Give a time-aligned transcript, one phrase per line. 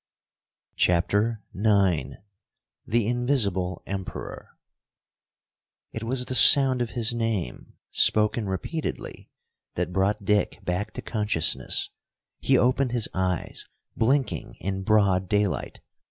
[0.77, 2.15] CHAPTER IX
[2.87, 4.57] The Invisible Emperor
[5.93, 9.29] It was the sound of his name, spoken repeatedly,
[9.75, 11.91] that brought Dick back to consciousness.
[12.39, 15.81] He opened his eyes, blinking in broad daylight.